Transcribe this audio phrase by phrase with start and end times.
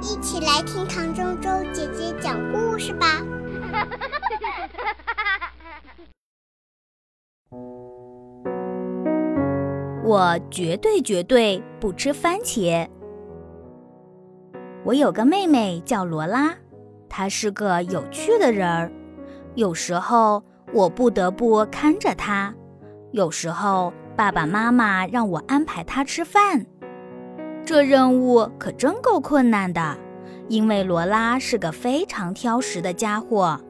[0.00, 3.22] 一起来听唐周周姐姐讲故事吧。
[10.04, 12.88] 我绝对绝对不吃番茄。
[14.84, 16.54] 我有个妹妹叫罗拉，
[17.08, 18.92] 她是个有趣的人儿。
[19.56, 22.54] 有时候我不得不看着她，
[23.10, 26.66] 有时候爸爸妈妈让我安排她吃饭。
[27.66, 29.98] 这任务可真够困难的，
[30.48, 33.60] 因为罗拉是个非常挑食的家伙。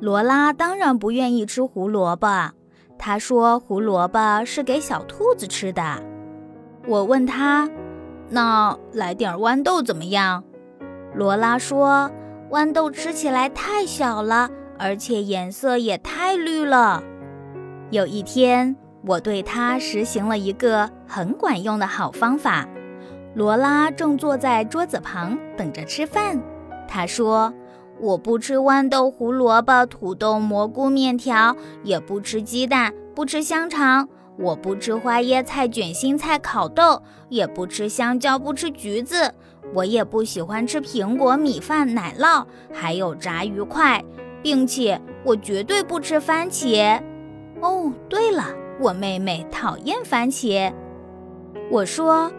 [0.00, 2.50] 罗拉当然不愿意吃胡萝卜，
[2.98, 6.02] 她说胡萝卜是给小兔子吃的。
[6.88, 7.68] 我问她
[8.30, 10.42] ：“那来点豌豆怎么样？”
[11.14, 12.10] 罗拉说
[12.50, 14.48] ：“豌豆吃起来太小了，
[14.78, 17.02] 而且颜色也太绿了。”
[17.92, 18.74] 有一天，
[19.06, 22.66] 我对它实行了一个很管用的好方法。
[23.34, 26.40] 罗拉正坐在桌子旁等着吃饭。
[26.86, 27.52] 她说
[28.00, 34.08] ：“我不吃豌豆、胡萝卜、土豆、蘑菇、面条，也不吃鸡蛋，不吃香肠。
[34.38, 39.34] 我不吃花椰菜、卷心菜、烤豆，也不吃香蕉，不吃橘子。
[39.72, 44.04] 我也不喜欢吃苹果、米饭、奶酪，还有炸鱼块，
[44.42, 47.02] 并且我绝对不吃番茄。
[47.60, 48.44] 哦，对了，
[48.80, 50.72] 我妹妹讨厌番茄。”
[51.68, 52.30] 我说。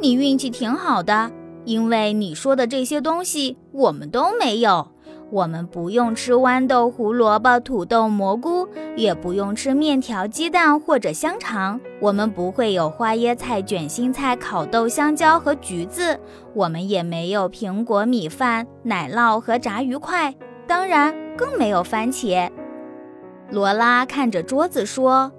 [0.00, 1.30] 你运气挺好的，
[1.64, 4.88] 因为你说的这些东西我们都没有。
[5.30, 11.78] 我们不用吃豌豆、胡萝卜、土豆、蘑菇，也不用吃面条、鸡蛋或者香肠。
[12.00, 16.18] 我们不会有花椰菜、卷心菜、烤豆、香蕉和橘子。
[16.54, 20.34] 我们也没有苹果、米饭、奶酪和炸鱼块，
[20.66, 22.48] 当然更没有番茄。
[23.50, 25.30] 罗拉看着桌子说：“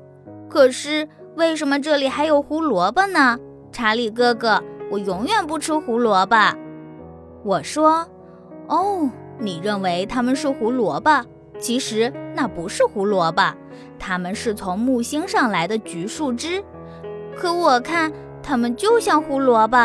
[0.48, 3.40] 可是为什么这里还有胡萝卜呢？”
[3.72, 6.36] 查理哥哥，我永远不吃胡萝卜。
[7.44, 8.06] 我说
[8.68, 11.26] ：“哦，你认为它们是胡萝卜？
[11.60, 13.54] 其实那不是胡萝卜，
[13.98, 16.64] 它们是从木星上来的橘树枝。
[17.38, 18.12] 可我看
[18.42, 19.78] 它们就像胡萝卜。”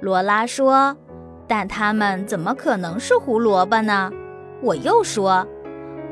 [0.00, 0.96] 罗拉说
[1.46, 4.10] ：“但它们怎么可能是胡萝卜呢？”
[4.62, 5.46] 我又说：“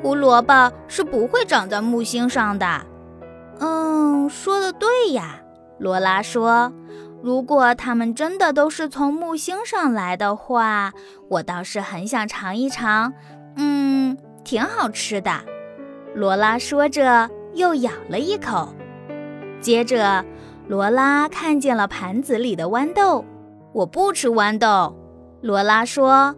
[0.02, 2.66] 胡萝卜是不会长在木星上的。”
[3.60, 5.40] 嗯，说的对呀。
[5.78, 6.72] 罗拉说
[7.22, 10.92] ：“如果它们真的都是从木星上来的话，
[11.28, 13.12] 我倒是很想尝一尝。
[13.56, 15.30] 嗯，挺好吃的。”
[16.14, 18.74] 罗拉说着，又咬了一口。
[19.60, 20.24] 接着，
[20.66, 23.24] 罗拉看见了盘子里的豌豆。
[23.72, 24.96] “我不吃豌豆。”
[25.40, 26.34] 罗拉说。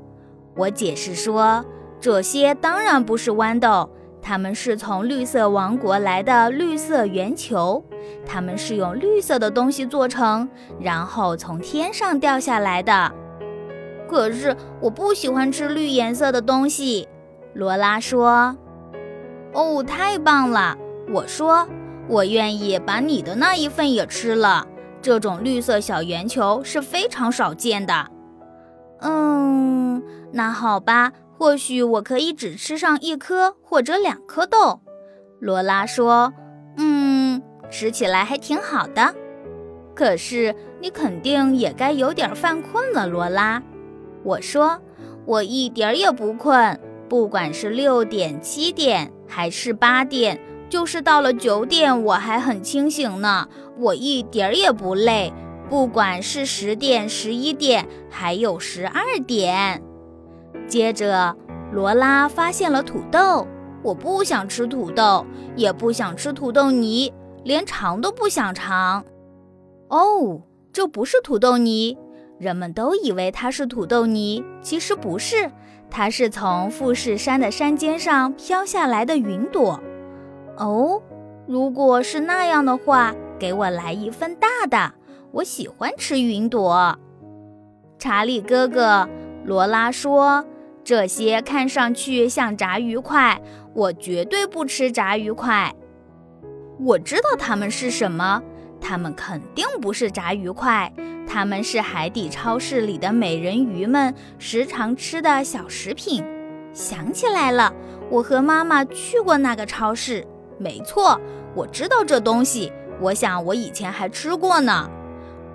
[0.57, 1.65] 我解释说
[2.01, 3.89] ：“这些当然不是豌豆。”
[4.21, 7.83] 它们是从绿色王国来的绿色圆球，
[8.27, 10.49] 它们是用绿色的东西做成，
[10.81, 13.13] 然后从天上掉下来的。
[14.09, 17.09] 可是我不喜欢吃绿颜色的东西，
[17.55, 18.57] 罗拉说。
[19.53, 20.77] 哦，太棒了！
[21.13, 21.67] 我说，
[22.09, 24.67] 我愿意把你的那一份也吃了。
[25.03, 28.07] 这种绿色小圆球是非常少见的。
[29.01, 31.13] 嗯，那好吧。
[31.39, 34.83] 或许我可以只吃上一颗或者两颗豆，
[35.39, 36.35] 罗拉说：“，
[37.71, 39.15] 吃起来还挺好的。
[39.95, 43.63] 可是你肯定也该有点犯困了，罗拉。”
[44.25, 44.81] 我说
[45.27, 46.79] ：“我一点儿也不困，
[47.09, 53.49] 不管是六点、七点还是八点，就是到了九点我还很清醒呢。
[53.79, 55.33] 我一点儿也不累，
[55.69, 59.83] 不管是十点、十一点，还有十二点。”
[60.69, 61.37] 接着，
[61.73, 63.47] 罗拉发现了土豆。
[63.83, 65.25] 我不想吃土豆，
[65.57, 67.11] 也不想吃土豆泥，
[67.45, 69.05] 连尝都不想尝。
[69.89, 70.43] 哦，
[70.73, 71.97] 这不是土豆泥。
[72.39, 75.51] 人们都以为它是土豆泥，其实不是，
[75.91, 79.79] 它是从富士山的山尖上飘下来的云朵。
[80.57, 81.03] 哦，
[81.47, 84.95] 如果是那样的话，给我来一份大的。
[85.33, 86.99] 我喜欢吃云朵。
[87.99, 89.09] 查理哥哥，
[89.45, 90.45] 罗拉说。
[90.83, 93.41] 这些看上去像炸鱼块，
[93.75, 95.73] 我绝对不吃炸鱼块。
[96.83, 98.43] 我知道它们是什么，
[98.81, 100.91] 它们肯定不是炸鱼块，
[101.27, 106.25] 它们是海底超市里的美人鱼们时常吃的小食品。
[106.73, 107.73] 想起来了，
[108.09, 110.27] 我和妈妈去过那个超市。
[110.59, 111.21] 没错，
[111.55, 112.73] 我知道这东西。
[113.01, 114.89] 我想我以前还吃过呢。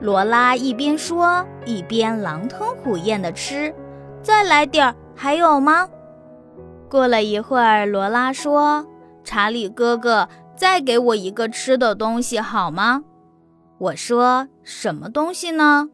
[0.01, 3.73] 罗拉一边说，一边狼吞虎咽地吃。
[4.21, 4.95] 再来点儿。
[5.17, 5.87] 还有吗？
[6.89, 8.85] 过了一会儿，罗拉说
[9.23, 13.03] ：“查理哥哥，再给我一个吃的东西好吗？”
[13.77, 15.89] 我说：“什么东西呢？”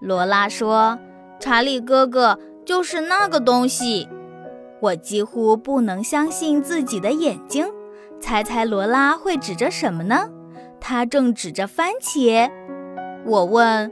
[0.00, 0.98] 罗拉说
[1.40, 4.08] ：“查理哥哥，就是那个东西。
[4.80, 7.66] 我几乎不能相信自己的眼睛。
[8.20, 10.28] 猜猜罗拉会指着什么呢？
[10.80, 12.50] 她正指着番茄。
[13.24, 13.90] 我问：“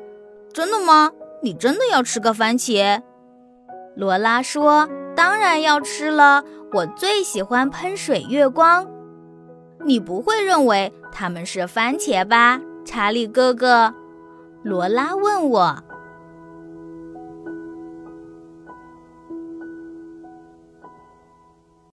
[0.52, 1.10] 真的吗？
[1.42, 3.00] 你真的要吃个番茄？”
[3.96, 8.86] 罗拉说：“当然要吃了，我最喜欢喷水月光。”
[9.84, 13.94] 你不会认为他们是番茄吧，查理哥哥？
[14.62, 15.82] 罗拉问我。